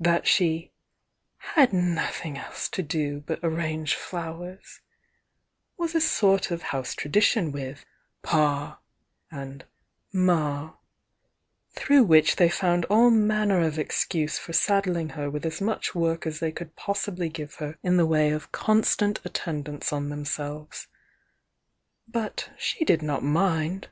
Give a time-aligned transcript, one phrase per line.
[0.00, 0.72] That she
[1.36, 4.80] "had nothing else to do but arrange flowers"
[5.76, 7.84] was a sort of house tradition with
[8.22, 8.80] "Pa"
[9.30, 9.66] and
[10.14, 10.72] "Ma"
[11.72, 15.94] through which they found all man ner of excuse for saddling her with as much
[15.94, 20.08] work as they could possibly give her in the way of con stant attendance on
[20.08, 20.86] themselves.
[22.08, 23.88] But she did not mind.